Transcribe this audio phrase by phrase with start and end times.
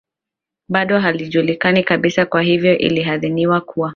[0.69, 3.89] bado haijulikani kabisa kwa hivyo inadhaniwa kuwa